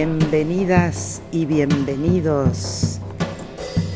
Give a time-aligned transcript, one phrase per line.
[0.00, 3.00] Bienvenidas y bienvenidos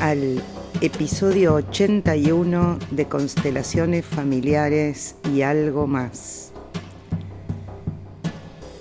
[0.01, 0.43] al
[0.81, 6.51] episodio 81 de Constelaciones Familiares y algo más.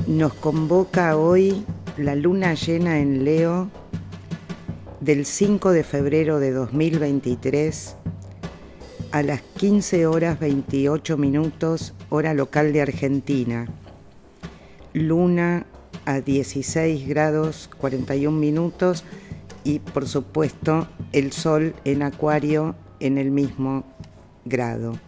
[0.07, 1.63] Nos convoca hoy
[1.95, 3.69] la luna llena en Leo
[4.99, 7.97] del 5 de febrero de 2023
[9.11, 13.67] a las 15 horas 28 minutos hora local de Argentina.
[14.93, 15.67] Luna
[16.05, 19.03] a 16 grados 41 minutos
[19.63, 23.83] y por supuesto el sol en acuario en el mismo
[24.45, 24.99] grado.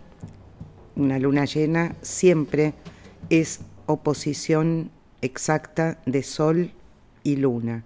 [0.96, 2.74] Una luna llena siempre
[3.30, 6.72] es oposición exacta de sol
[7.24, 7.84] y luna.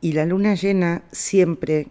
[0.00, 1.88] Y la luna llena siempre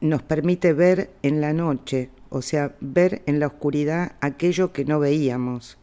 [0.00, 4.98] nos permite ver en la noche, o sea, ver en la oscuridad aquello que no
[4.98, 5.78] veíamos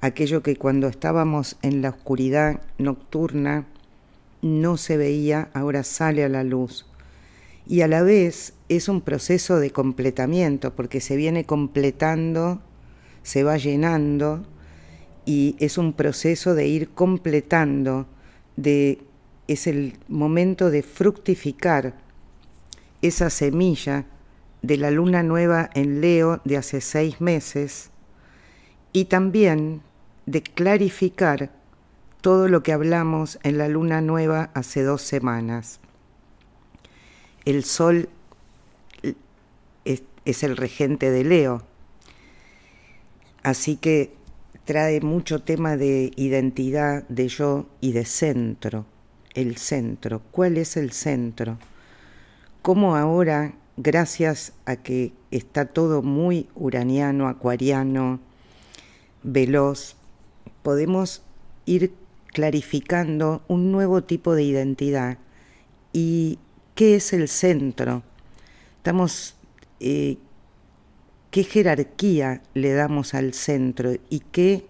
[0.00, 3.66] aquello que cuando estábamos en la oscuridad nocturna
[4.42, 6.86] no se veía, ahora sale a la luz.
[7.66, 12.60] Y a la vez es un proceso de completamiento, porque se viene completando,
[13.22, 14.46] se va llenando,
[15.26, 18.06] y es un proceso de ir completando,
[18.56, 19.00] de,
[19.48, 21.94] es el momento de fructificar
[23.02, 24.06] esa semilla
[24.62, 27.90] de la luna nueva en Leo de hace seis meses,
[28.92, 29.82] y también
[30.28, 31.50] de clarificar
[32.20, 35.80] todo lo que hablamos en la luna nueva hace dos semanas.
[37.46, 38.10] El sol
[39.86, 41.62] es, el regente de Leo,
[43.42, 44.12] así que
[44.66, 48.84] trae mucho tema de identidad, de yo y de centro.
[49.32, 51.58] El centro, ¿cuál es el centro?
[52.60, 58.20] ¿Cómo ahora, gracias a que está todo muy uraniano, acuariano,
[59.22, 59.97] veloz,
[60.62, 61.22] podemos
[61.66, 61.92] ir
[62.28, 65.18] clarificando un nuevo tipo de identidad.
[65.92, 66.38] ¿Y
[66.74, 68.02] qué es el centro?
[68.76, 69.36] Estamos,
[69.80, 70.18] eh,
[71.30, 74.66] ¿Qué jerarquía le damos al centro y qué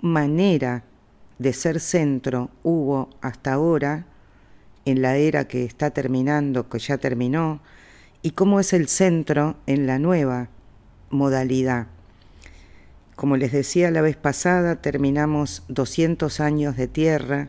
[0.00, 0.84] manera
[1.38, 4.06] de ser centro hubo hasta ahora
[4.84, 7.60] en la era que está terminando, que ya terminó,
[8.22, 10.48] y cómo es el centro en la nueva
[11.10, 11.88] modalidad?
[13.18, 17.48] Como les decía la vez pasada, terminamos 200 años de tierra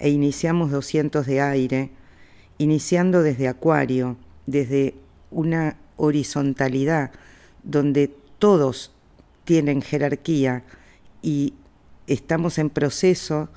[0.00, 1.90] e iniciamos 200 de aire,
[2.58, 4.16] iniciando desde Acuario,
[4.46, 4.96] desde
[5.30, 7.12] una horizontalidad
[7.62, 8.90] donde todos
[9.44, 10.64] tienen jerarquía
[11.22, 11.54] y
[12.08, 13.50] estamos en proceso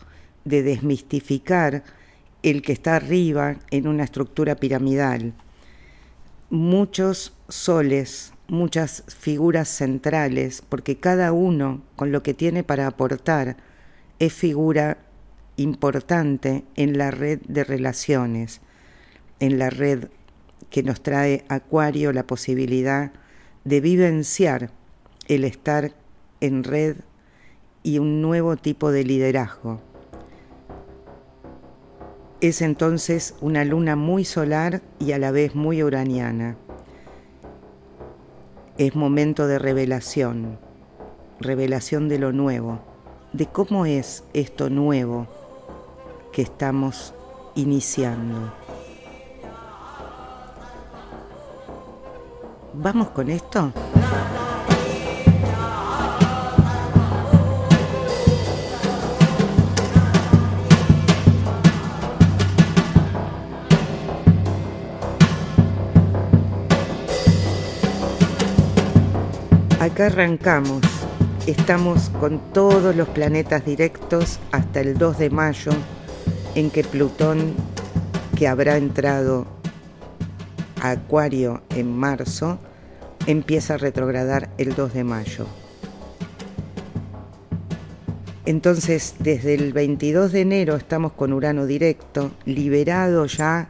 [0.45, 1.83] de desmistificar
[2.43, 5.33] el que está arriba en una estructura piramidal.
[6.51, 13.57] Muchos soles muchas figuras centrales, porque cada uno con lo que tiene para aportar
[14.19, 14.97] es figura
[15.57, 18.61] importante en la red de relaciones,
[19.39, 20.09] en la red
[20.69, 23.11] que nos trae Acuario la posibilidad
[23.63, 24.71] de vivenciar
[25.27, 25.91] el estar
[26.41, 26.97] en red
[27.83, 29.81] y un nuevo tipo de liderazgo.
[32.39, 36.57] Es entonces una luna muy solar y a la vez muy uraniana
[38.77, 40.59] es momento de revelación,
[41.39, 42.79] revelación de lo nuevo,
[43.33, 45.27] de cómo es esto nuevo
[46.31, 47.13] que estamos
[47.55, 48.53] iniciando.
[52.73, 53.73] ¿Vamos con esto?
[69.97, 70.83] Acá arrancamos.
[71.47, 75.71] Estamos con todos los planetas directos hasta el 2 de mayo,
[76.53, 77.55] en que Plutón,
[78.37, 79.47] que habrá entrado
[80.83, 82.59] a Acuario en marzo,
[83.25, 85.47] empieza a retrogradar el 2 de mayo.
[88.45, 93.67] Entonces, desde el 22 de enero estamos con Urano directo, liberado ya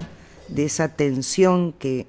[0.50, 2.06] de esa tensión que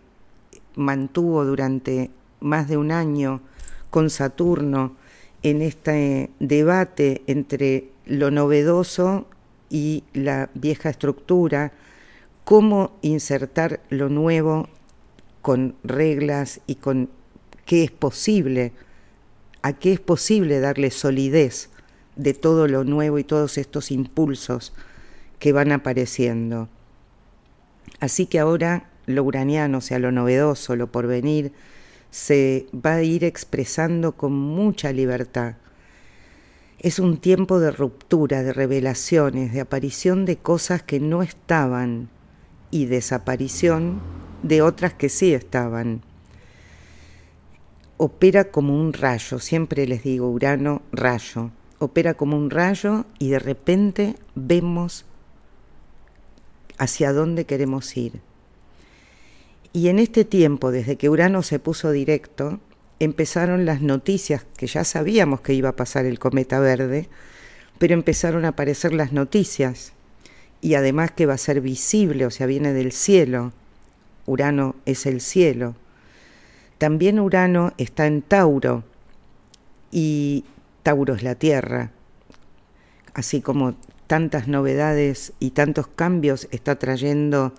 [0.74, 2.10] mantuvo durante
[2.40, 3.42] más de un año
[3.90, 4.96] con Saturno
[5.42, 9.26] en este debate entre lo novedoso
[9.70, 11.72] y la vieja estructura,
[12.44, 14.68] cómo insertar lo nuevo
[15.42, 17.08] con reglas y con
[17.64, 18.72] qué es posible,
[19.62, 21.70] a qué es posible darle solidez
[22.16, 24.72] de todo lo nuevo y todos estos impulsos
[25.38, 26.68] que van apareciendo.
[28.00, 31.52] Así que ahora lo uraniano, o sea, lo novedoso, lo porvenir,
[32.10, 35.54] se va a ir expresando con mucha libertad.
[36.78, 42.08] Es un tiempo de ruptura, de revelaciones, de aparición de cosas que no estaban
[42.70, 44.00] y desaparición
[44.42, 46.02] de otras que sí estaban.
[47.96, 51.50] Opera como un rayo, siempre les digo, Urano, rayo.
[51.80, 55.04] Opera como un rayo y de repente vemos
[56.78, 58.20] hacia dónde queremos ir.
[59.72, 62.58] Y en este tiempo, desde que Urano se puso directo,
[63.00, 67.08] empezaron las noticias, que ya sabíamos que iba a pasar el cometa verde,
[67.78, 69.92] pero empezaron a aparecer las noticias.
[70.60, 73.52] Y además que va a ser visible, o sea, viene del cielo.
[74.26, 75.76] Urano es el cielo.
[76.78, 78.84] También Urano está en Tauro
[79.90, 80.44] y
[80.82, 81.90] Tauro es la Tierra.
[83.14, 83.74] Así como
[84.06, 87.52] tantas novedades y tantos cambios está trayendo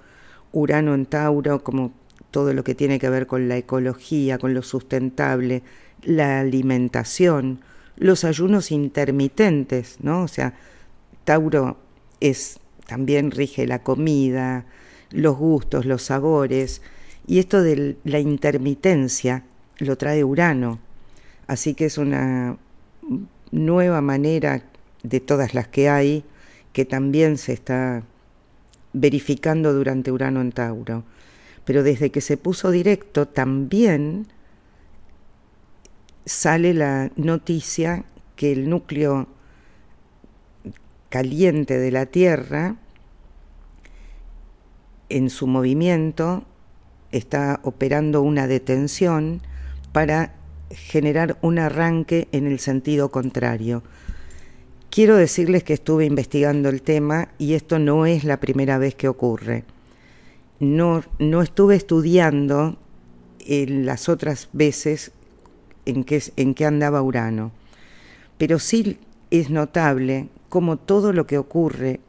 [0.52, 1.94] Urano en Tauro, como
[2.31, 5.64] todo lo que tiene que ver con la ecología, con lo sustentable,
[6.04, 7.62] la alimentación,
[7.98, 10.24] los ayunos intermitentes, ¿no?
[10.24, 10.54] O sea,
[11.26, 11.78] Tauro
[12.20, 14.66] es también rige la comida,
[15.12, 16.81] los gustos, los sabores,
[17.28, 19.44] y esto de la intermitencia
[19.78, 20.80] lo trae Urano.
[21.48, 22.58] Así que es una
[23.52, 24.64] nueva manera
[25.04, 26.24] de todas las que hay
[26.74, 28.04] que también se está
[28.94, 31.04] verificando durante Urano en Tauro
[31.69, 34.25] pero desde que se puso directo también
[36.25, 38.06] sale la noticia
[38.36, 39.27] que el núcleo
[41.10, 42.77] caliente de la Tierra
[45.10, 46.44] en su movimiento
[47.12, 49.44] está operando una detención
[49.92, 50.33] para
[50.71, 53.83] generar un arranque en el sentido contrario.
[54.89, 59.07] Quiero decirles que estuve investigando el tema y esto no es la primera vez que
[59.07, 59.66] ocurre
[60.60, 62.78] no, no estuve estudiando
[63.40, 65.12] en las otras veces
[65.86, 67.52] en que, en que andaba Urano,
[68.38, 69.00] pero sí
[69.32, 72.00] es notable cómo todo lo que ocurre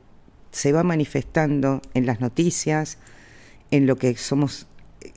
[0.51, 2.99] se va manifestando en las noticias,
[3.71, 4.67] en lo que somos,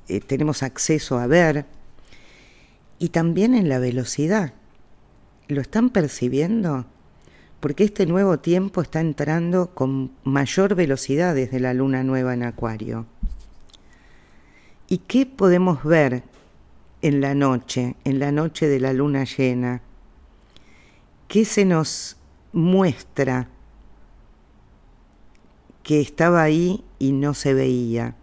[0.07, 1.65] eh, tenemos acceso a ver,
[2.99, 4.53] y también en la velocidad.
[5.47, 6.85] ¿Lo están percibiendo?
[7.63, 13.05] Porque este nuevo tiempo está entrando con mayor velocidad desde la luna nueva en Acuario.
[14.89, 16.23] ¿Y qué podemos ver
[17.01, 19.81] en la noche, en la noche de la luna llena?
[21.29, 22.17] ¿Qué se nos
[22.51, 23.47] muestra
[25.83, 28.17] que estaba ahí y no se veía?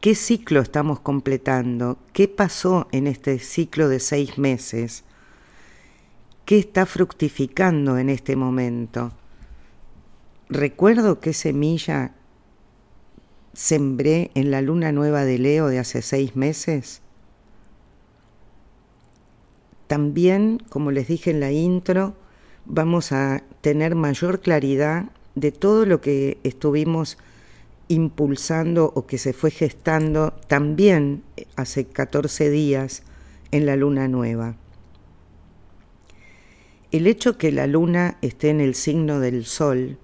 [0.00, 1.96] ¿Qué ciclo estamos completando?
[2.12, 5.04] ¿Qué pasó en este ciclo de seis meses?
[6.44, 9.12] ¿Qué está fructificando en este momento?
[10.48, 12.14] Recuerdo qué semilla
[13.52, 17.00] sembré en la luna nueva de Leo de hace seis meses?
[19.86, 22.14] También, como les dije en la intro,
[22.64, 27.18] vamos a tener mayor claridad de todo lo que estuvimos
[27.86, 31.22] impulsando o que se fue gestando también
[31.54, 33.04] hace 14 días
[33.52, 34.56] en la luna nueva.
[36.92, 39.98] El hecho que la luna esté en el signo del sol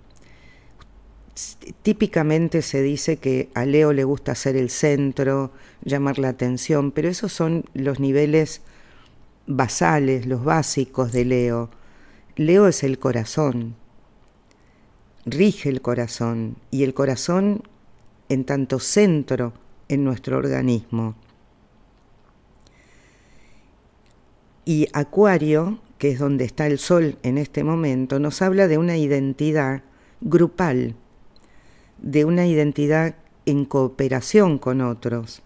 [1.83, 5.52] típicamente se dice que a Leo le gusta ser el centro,
[5.85, 8.62] llamar la atención, pero esos son los niveles
[9.47, 11.71] basales, los básicos de Leo.
[12.37, 13.76] Leo es el corazón,
[15.25, 17.62] rige el corazón y el corazón
[18.28, 19.52] en tanto centro
[19.88, 21.14] en nuestro organismo.
[24.64, 28.97] Y Acuario, que es donde está el Sol en este momento, nos habla de una
[28.97, 29.83] identidad
[30.21, 30.95] grupal,
[31.99, 35.43] de una identidad en cooperación con otros.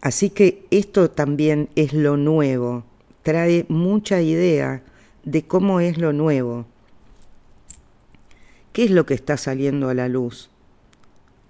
[0.00, 2.84] Así que esto también es lo nuevo,
[3.22, 4.82] trae mucha idea
[5.24, 6.66] de cómo es lo nuevo.
[8.72, 10.48] ¿Qué es lo que está saliendo a la luz?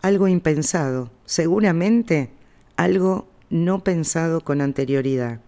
[0.02, 2.30] Algo impensado, seguramente
[2.76, 5.40] algo no pensado con anterioridad.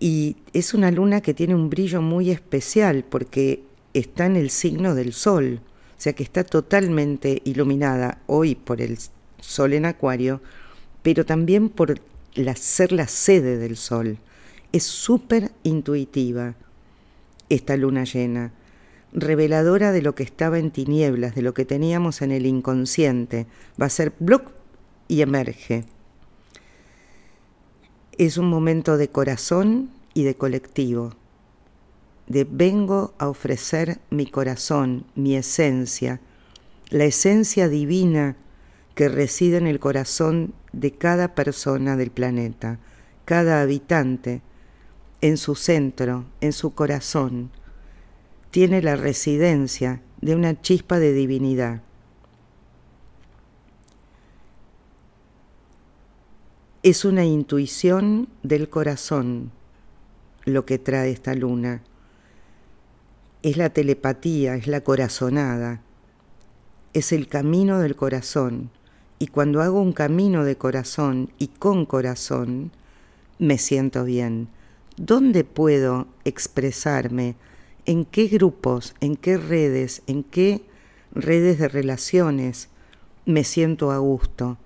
[0.00, 3.64] Y es una luna que tiene un brillo muy especial porque
[3.94, 8.98] está en el signo del sol, o sea que está totalmente iluminada hoy por el
[9.40, 10.40] sol en acuario,
[11.02, 12.00] pero también por
[12.54, 14.18] ser la sede del sol.
[14.72, 16.54] Es súper intuitiva
[17.48, 18.52] esta luna llena,
[19.12, 23.46] reveladora de lo que estaba en tinieblas, de lo que teníamos en el inconsciente.
[23.80, 24.52] Va a ser bloc
[25.08, 25.84] y emerge.
[28.18, 31.12] Es un momento de corazón y de colectivo
[32.26, 36.20] de vengo a ofrecer mi corazón, mi esencia,
[36.90, 38.36] la esencia divina
[38.94, 42.78] que reside en el corazón de cada persona del planeta,
[43.24, 44.42] cada habitante,
[45.20, 47.50] en su centro, en su corazón,
[48.50, 51.82] tiene la residencia de una chispa de divinidad.
[56.84, 59.50] Es una intuición del corazón
[60.44, 61.82] lo que trae esta luna.
[63.42, 65.80] Es la telepatía, es la corazonada,
[66.92, 68.70] es el camino del corazón.
[69.18, 72.70] Y cuando hago un camino de corazón y con corazón,
[73.40, 74.46] me siento bien.
[74.96, 77.34] ¿Dónde puedo expresarme?
[77.86, 80.62] ¿En qué grupos, en qué redes, en qué
[81.10, 82.68] redes de relaciones
[83.26, 84.58] me siento a gusto?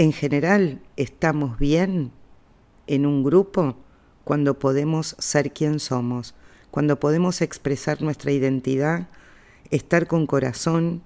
[0.00, 2.12] En general, ¿estamos bien
[2.86, 3.74] en un grupo
[4.22, 6.36] cuando podemos ser quien somos,
[6.70, 9.08] cuando podemos expresar nuestra identidad,
[9.72, 11.02] estar con corazón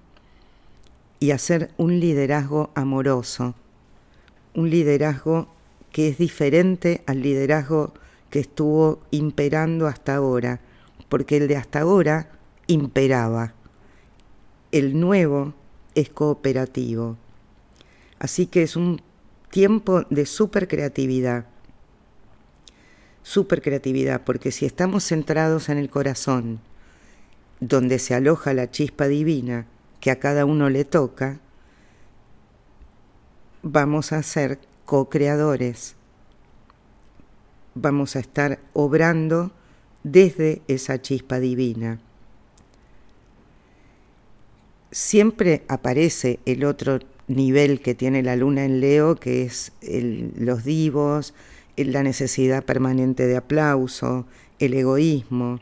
[1.21, 3.55] y hacer un liderazgo amoroso,
[4.55, 5.49] un liderazgo
[5.91, 7.95] que es diferente al liderazgo
[8.29, 10.61] que estuvo imperando hasta ahora,
[11.09, 12.31] porque el de hasta ahora
[12.67, 13.55] imperaba.
[14.71, 15.55] El nuevo
[15.95, 17.17] es cooperativo.
[18.23, 19.03] Así que es un
[19.51, 21.47] tiempo de super creatividad.
[23.25, 26.61] Super creatividad, porque si estamos centrados en el corazón,
[27.59, 29.67] donde se aloja la chispa divina
[29.99, 31.41] que a cada uno le toca,
[33.65, 35.97] vamos a ser co-creadores.
[37.75, 39.51] Vamos a estar obrando
[40.05, 41.99] desde esa chispa divina.
[44.93, 51.35] Siempre aparece el otro nivel que tiene la luna en Leo, que es los divos,
[51.77, 54.27] la necesidad permanente de aplauso,
[54.59, 55.61] el egoísmo,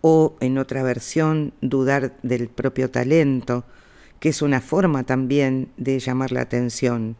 [0.00, 3.64] o en otra versión, dudar del propio talento,
[4.20, 7.16] que es una forma también de llamar la atención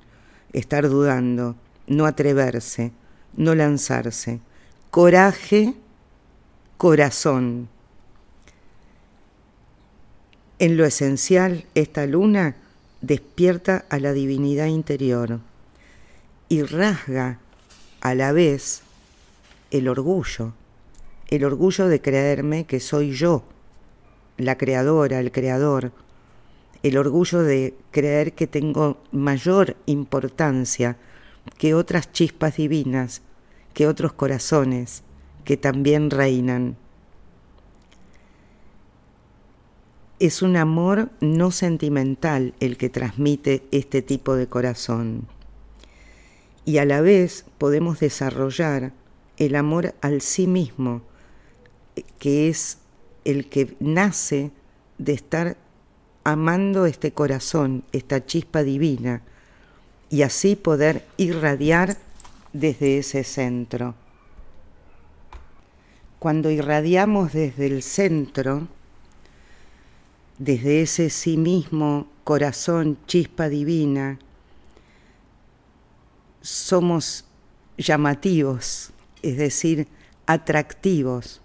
[0.54, 2.92] estar dudando, no atreverse,
[3.36, 4.40] no lanzarse.
[4.90, 5.74] Coraje,
[6.78, 7.68] corazón.
[10.58, 12.56] En lo esencial, esta luna
[13.06, 15.40] despierta a la divinidad interior
[16.48, 17.38] y rasga
[18.00, 18.82] a la vez
[19.70, 20.54] el orgullo,
[21.28, 23.44] el orgullo de creerme que soy yo,
[24.38, 25.92] la creadora, el creador,
[26.82, 30.96] el orgullo de creer que tengo mayor importancia
[31.58, 33.22] que otras chispas divinas,
[33.74, 35.02] que otros corazones
[35.44, 36.76] que también reinan.
[40.24, 45.28] Es un amor no sentimental el que transmite este tipo de corazón.
[46.64, 48.92] Y a la vez podemos desarrollar
[49.36, 51.02] el amor al sí mismo,
[52.18, 52.78] que es
[53.26, 54.50] el que nace
[54.96, 55.58] de estar
[56.24, 59.20] amando este corazón, esta chispa divina,
[60.08, 61.98] y así poder irradiar
[62.54, 63.94] desde ese centro.
[66.18, 68.68] Cuando irradiamos desde el centro,
[70.38, 74.18] desde ese sí mismo corazón, chispa divina,
[76.40, 77.24] somos
[77.78, 79.88] llamativos, es decir,
[80.26, 81.40] atractivos,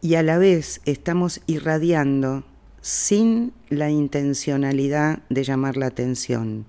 [0.00, 2.44] y a la vez estamos irradiando
[2.82, 6.66] sin la intencionalidad de llamar la atención.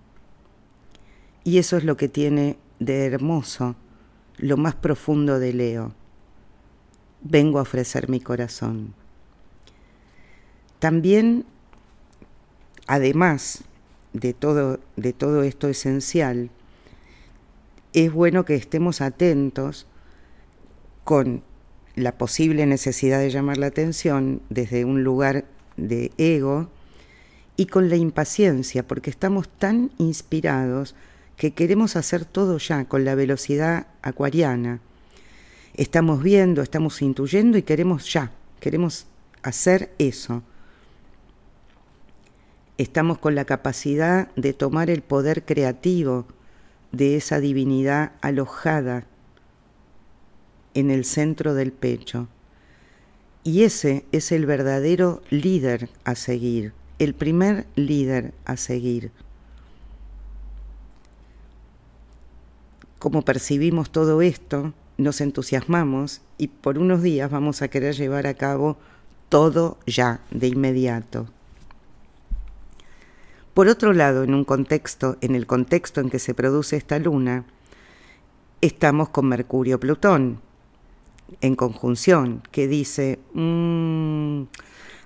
[1.43, 3.75] Y eso es lo que tiene de hermoso,
[4.37, 5.93] lo más profundo de Leo.
[7.21, 8.93] Vengo a ofrecer mi corazón.
[10.85, 11.45] También,
[12.85, 13.63] además
[14.13, 16.51] de todo, de todo esto esencial,
[17.93, 19.87] es bueno que estemos atentos
[21.03, 21.41] con
[21.95, 26.69] la posible necesidad de llamar la atención desde un lugar de ego
[27.57, 30.93] y con la impaciencia, porque estamos tan inspirados
[31.35, 34.81] que queremos hacer todo ya con la velocidad acuariana.
[35.73, 39.07] Estamos viendo, estamos intuyendo y queremos ya, queremos
[39.41, 40.43] hacer eso.
[42.77, 46.25] Estamos con la capacidad de tomar el poder creativo
[46.91, 49.05] de esa divinidad alojada
[50.73, 52.27] en el centro del pecho
[53.45, 59.11] y ese es el verdadero líder a seguir, el primer líder a seguir.
[62.99, 68.33] Como percibimos todo esto, nos entusiasmamos y por unos días vamos a querer llevar a
[68.33, 68.77] cabo
[69.29, 71.27] todo ya, de inmediato.
[73.55, 77.45] Por otro lado, en un contexto, en el contexto en que se produce esta luna,
[78.59, 80.41] estamos con Mercurio-Plutón,
[81.39, 84.43] en conjunción que dice, mm,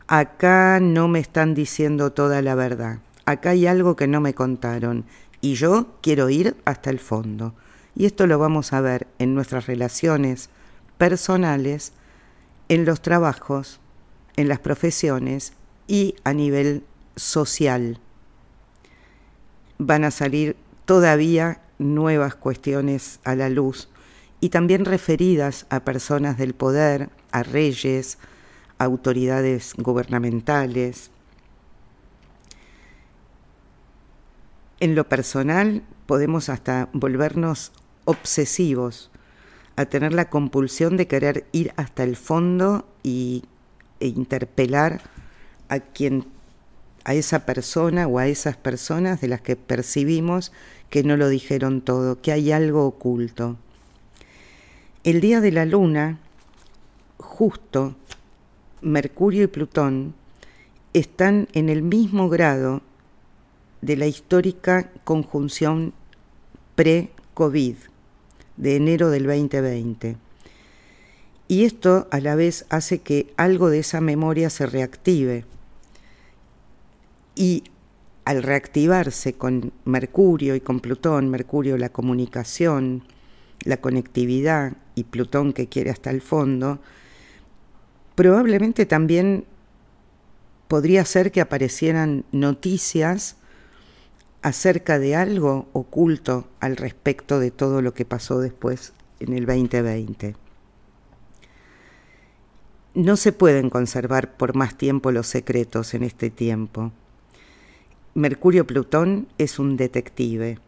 [0.08, 5.06] acá no me están diciendo toda la verdad, acá hay algo que no me contaron
[5.42, 7.54] y yo quiero ir hasta el fondo.
[7.96, 10.50] Y esto lo vamos a ver en nuestras relaciones
[10.98, 11.94] personales,
[12.68, 13.80] en los trabajos,
[14.38, 15.54] en las profesiones
[15.88, 16.84] y a nivel
[17.16, 18.00] social.
[19.80, 20.56] Van a salir
[20.86, 23.90] todavía nuevas cuestiones a la luz
[24.42, 28.18] y también referidas a personas del poder, a reyes,
[28.78, 31.12] a autoridades gubernamentales.
[34.80, 37.72] En lo personal podemos hasta volvernos
[38.06, 39.12] obsesivos,
[39.76, 43.44] a tener la compulsión de querer ir hasta el fondo y,
[44.00, 45.02] e interpelar
[45.70, 46.26] a quien
[47.04, 50.52] a esa persona o a esas personas de las que percibimos
[50.90, 53.58] que no lo dijeron todo, que hay algo oculto.
[55.04, 56.20] El día de la luna,
[57.18, 57.96] justo
[58.82, 60.14] Mercurio y Plutón
[60.94, 62.82] están en el mismo grado
[63.82, 65.94] de la histórica conjunción
[66.76, 67.76] pre-COVID
[68.58, 70.18] de enero del 2020.
[71.48, 75.46] Y esto a la vez hace que algo de esa memoria se reactive.
[77.40, 77.64] Y
[78.26, 83.06] al reactivarse con Mercurio y con Plutón, Mercurio la comunicación,
[83.64, 86.80] la conectividad y Plutón que quiere hasta el fondo,
[88.16, 89.46] probablemente también
[90.68, 93.38] podría ser que aparecieran noticias
[94.42, 98.92] acerca de algo oculto al respecto de todo lo que pasó después
[99.22, 100.36] en el 2020.
[102.96, 106.92] No se pueden conservar por más tiempo los secretos en este tiempo.
[108.20, 110.60] Mercurio Plutón es un detective.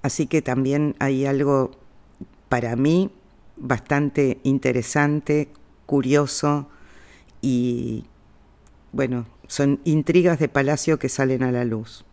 [0.00, 1.72] Así que también hay algo
[2.48, 3.10] para mí
[3.56, 5.48] bastante interesante,
[5.86, 6.68] curioso
[7.42, 8.04] y
[8.92, 12.04] bueno, son intrigas de palacio que salen a la luz.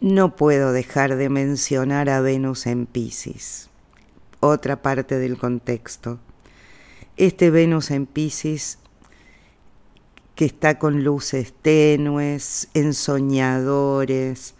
[0.00, 3.68] No puedo dejar de mencionar a Venus en Pisces,
[4.38, 6.20] otra parte del contexto.
[7.16, 8.78] Este Venus en Pisces
[10.34, 14.54] que está con luces tenues, ensoñadores,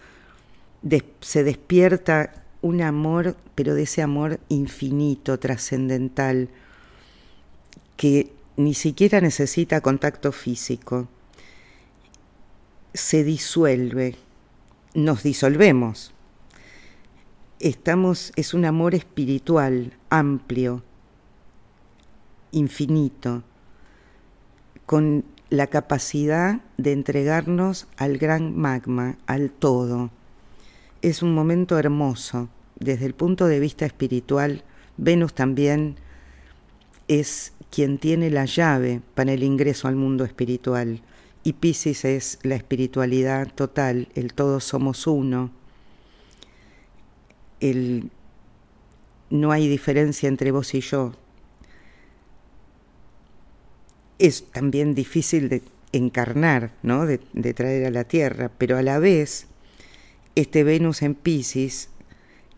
[1.21, 6.49] se despierta un amor, pero de ese amor infinito, trascendental,
[7.97, 11.09] que ni siquiera necesita contacto físico.
[12.95, 14.17] Se disuelve,
[14.95, 16.13] nos disolvemos.
[17.59, 20.83] Estamos, es un amor espiritual, amplio,
[22.51, 23.45] infinito,
[24.85, 30.11] con la capacidad de entregarnos al gran magma, al todo.
[31.03, 32.49] Es un momento hermoso.
[32.81, 34.65] Desde el punto de vista espiritual,
[34.97, 35.97] Venus también
[37.07, 41.03] es quien tiene la llave para el ingreso al mundo espiritual.
[41.45, 45.51] Y Pisces es la espiritualidad total, el todos somos uno.
[47.61, 48.11] El
[49.29, 51.13] no hay diferencia entre vos y yo.
[54.23, 57.07] Es también difícil de encarnar, ¿no?
[57.07, 57.19] de,
[57.55, 59.49] traer a la Tierra, pero a la vez
[60.37, 61.89] este Venus en Pisces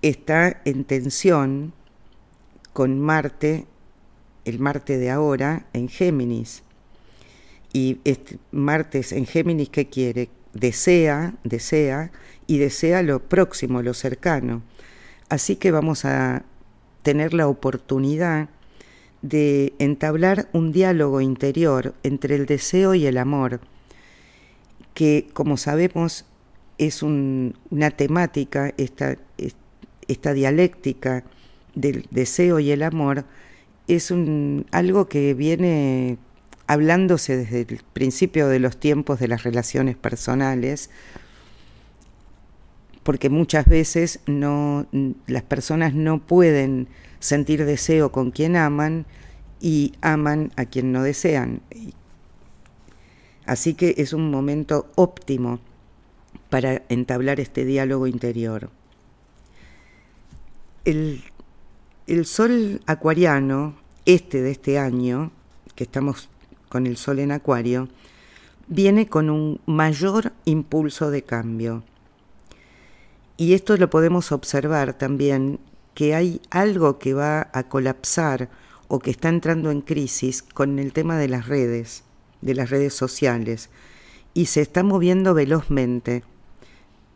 [0.02, 1.72] está en tensión
[2.74, 3.64] con Marte
[4.44, 6.64] el Marte de ahora en Géminis.
[7.72, 10.28] Y este Martes en Géminis, ¿qué quiere?
[10.52, 12.12] Desea, desea
[12.46, 14.62] y desea lo próximo, lo cercano.
[15.30, 16.44] Así que vamos a
[17.02, 18.50] tener la oportunidad
[19.24, 23.60] de entablar un diálogo interior entre el deseo y el amor,
[24.92, 26.26] que como sabemos
[26.76, 29.16] es una temática, esta,
[30.08, 31.24] esta dialéctica
[31.74, 33.24] del deseo y el amor,
[33.88, 34.12] es
[34.72, 36.18] algo que viene
[36.66, 40.90] hablándose desde el principio de los tiempos de las relaciones personales,
[43.02, 44.86] porque muchas veces no,
[45.26, 46.88] las personas no pueden
[47.24, 49.06] sentir deseo con quien aman
[49.60, 51.62] y aman a quien no desean.
[53.46, 55.60] Así que es un momento óptimo
[56.50, 58.70] para entablar este diálogo interior.
[60.84, 61.22] El
[62.06, 65.30] el sol acuariano, este de este año,
[65.74, 66.28] que estamos
[66.68, 67.88] con el sol en acuario,
[68.66, 71.82] viene con un mayor impulso de cambio.
[73.38, 75.58] Y esto lo podemos observar también,
[75.94, 78.50] que hay algo que va a colapsar
[78.88, 82.04] o que está entrando en crisis con el tema de las redes,
[82.40, 83.70] de las redes sociales,
[84.34, 86.24] y se está moviendo velozmente.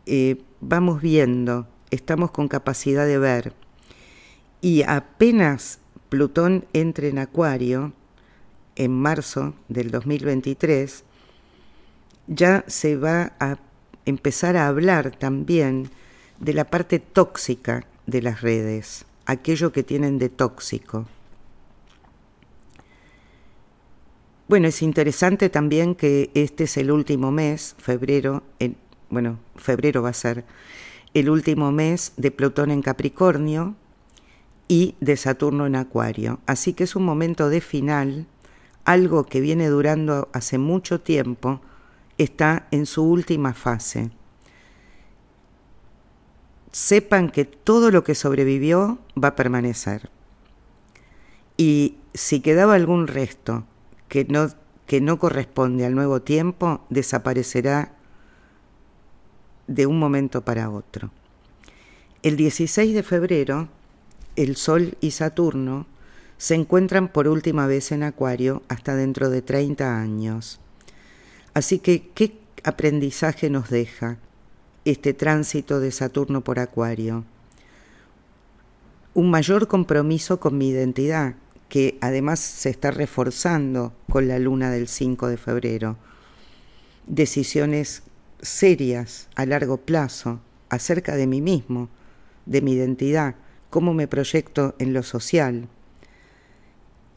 [0.05, 3.53] Eh, vamos viendo, estamos con capacidad de ver,
[4.61, 7.93] y apenas Plutón entre en Acuario,
[8.75, 11.03] en marzo del 2023,
[12.27, 13.57] ya se va a
[14.05, 15.91] empezar a hablar también
[16.39, 21.05] de la parte tóxica de las redes, aquello que tienen de tóxico.
[24.47, 28.41] Bueno, es interesante también que este es el último mes, febrero,
[29.09, 30.43] bueno, febrero va a ser
[31.13, 33.75] el último mes de Plutón en Capricornio
[34.67, 36.39] y de Saturno en Acuario.
[36.45, 38.27] Así que es un momento de final,
[38.85, 41.61] algo que viene durando hace mucho tiempo,
[42.17, 44.09] está en su última fase.
[46.71, 50.09] Sepan que todo lo que sobrevivió va a permanecer.
[51.57, 53.65] Y si quedaba algún resto
[54.07, 54.49] que no,
[54.85, 57.93] que no corresponde al nuevo tiempo desaparecerá
[59.67, 61.11] de un momento para otro.
[62.23, 63.69] El 16 de febrero,
[64.35, 65.85] el Sol y Saturno
[66.37, 70.59] se encuentran por última vez en Acuario hasta dentro de 30 años.
[71.53, 74.17] Así que, ¿qué aprendizaje nos deja
[74.85, 77.25] este tránsito de Saturno por Acuario?
[79.13, 81.35] Un mayor compromiso con mi identidad,
[81.67, 85.97] que además se está reforzando con la luna del 5 de febrero.
[87.05, 88.03] Decisiones
[88.41, 90.39] serias a largo plazo
[90.69, 91.89] acerca de mí mismo,
[92.45, 93.35] de mi identidad,
[93.69, 95.67] cómo me proyecto en lo social.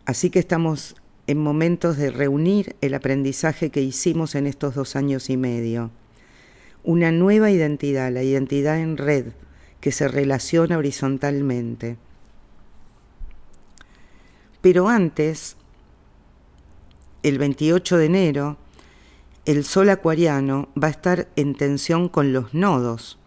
[0.05, 0.97] Así que estamos
[1.27, 5.91] en momentos de reunir el aprendizaje que hicimos en estos dos años y medio.
[6.85, 9.33] Una nueva identidad, la identidad en red,
[9.81, 11.97] que se relaciona horizontalmente.
[14.61, 15.57] Pero antes,
[17.23, 18.57] el 28 de enero,
[19.45, 23.19] el sol acuariano va a estar en tensión con los nodos,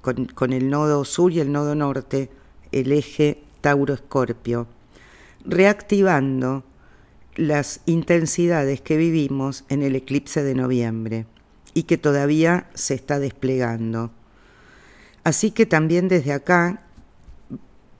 [0.00, 2.30] con, el nodo sur y el nodo norte,
[2.72, 4.66] el eje Tauro-Escorpio,
[5.44, 6.64] reactivando
[7.36, 11.26] las intensidades que vivimos en el eclipse de noviembre
[11.74, 14.10] y que todavía se está desplegando.
[15.24, 16.82] Así que también desde acá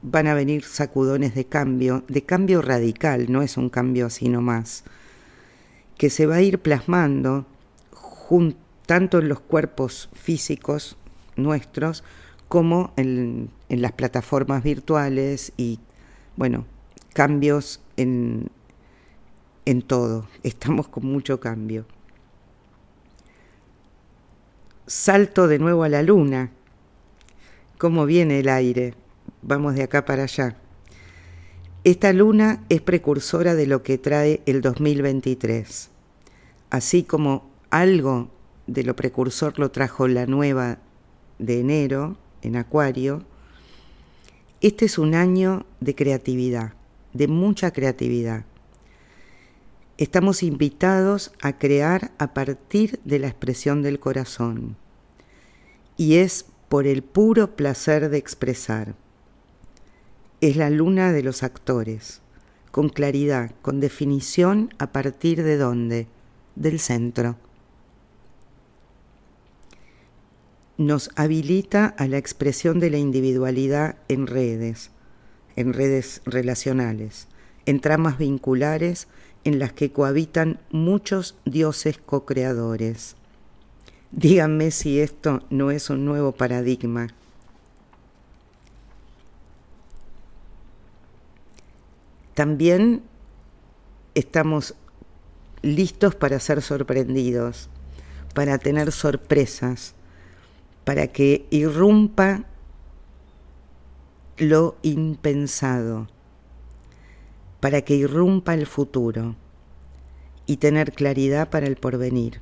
[0.02, 4.84] van a venir sacudones de cambio, de cambio radical, no es un cambio así nomás,
[5.98, 7.46] que se va a ir plasmando
[8.86, 10.96] tanto en los cuerpos físicos
[11.36, 12.04] nuestros
[12.48, 15.78] como en, en las plataformas virtuales y,
[16.36, 16.64] bueno,
[17.12, 18.50] cambios en,
[19.64, 20.28] en todo.
[20.42, 21.86] Estamos con mucho cambio.
[24.90, 26.50] Salto de nuevo a la luna.
[27.78, 28.94] ¿Cómo viene el aire?
[29.40, 30.56] vamos de acá para allá.
[31.84, 35.90] Esta luna es precursora de lo que trae el 2023.
[36.70, 38.30] Así como algo
[38.66, 40.78] de lo precursor lo trajo la nueva
[41.38, 43.22] de enero en Acuario,
[44.60, 46.72] este es un año de creatividad,
[47.12, 48.44] de mucha creatividad.
[50.00, 54.78] Estamos invitados a crear a partir de la expresión del corazón.
[55.98, 58.94] Y es por el puro placer de expresar.
[60.40, 62.22] Es la luna de los actores,
[62.70, 66.06] con claridad, con definición a partir de dónde,
[66.56, 67.36] del centro.
[70.78, 74.92] Nos habilita a la expresión de la individualidad en redes,
[75.56, 77.28] en redes relacionales,
[77.66, 79.06] en tramas vinculares
[79.44, 83.16] en las que cohabitan muchos dioses co-creadores.
[84.12, 87.08] Díganme si esto no es un nuevo paradigma
[92.40, 93.02] también
[94.14, 94.74] estamos
[95.60, 97.68] listos para ser sorprendidos,
[98.34, 99.94] para tener sorpresas,
[100.84, 102.44] para que irrumpa
[104.38, 106.08] lo impensado,
[107.60, 109.36] para que irrumpa el futuro
[110.46, 112.40] y tener claridad para el porvenir.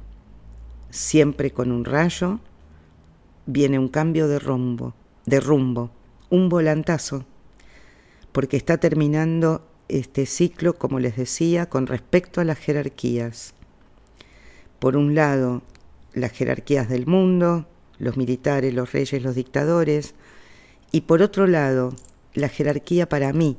[0.90, 2.40] Siempre con un rayo
[3.46, 4.94] viene un cambio de rumbo,
[5.26, 5.90] de rumbo,
[6.30, 7.26] un volantazo,
[8.32, 13.54] porque está terminando este ciclo, como les decía, con respecto a las jerarquías.
[14.78, 15.62] Por un lado,
[16.14, 17.66] las jerarquías del mundo,
[17.98, 20.14] los militares, los reyes, los dictadores,
[20.92, 21.94] y por otro lado,
[22.34, 23.58] la jerarquía para mí.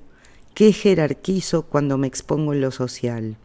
[0.59, 3.37] ¿Qué jerarquizo cuando me expongo en lo social?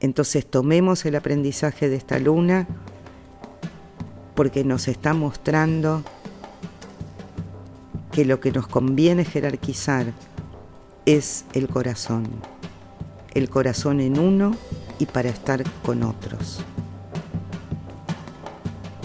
[0.00, 2.66] Entonces tomemos el aprendizaje de esta luna
[4.34, 6.02] porque nos está mostrando
[8.10, 10.06] que lo que nos conviene jerarquizar
[11.06, 12.26] es el corazón,
[13.34, 14.56] el corazón en uno
[14.98, 16.58] y para estar con otros.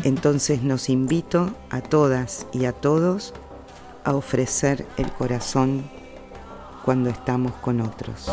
[0.04, 3.36] Entonces nos invito a todas y a todos
[4.04, 5.84] a ofrecer el corazón
[6.84, 8.30] cuando estamos con otros.